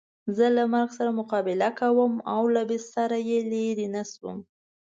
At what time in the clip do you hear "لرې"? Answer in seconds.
3.51-3.87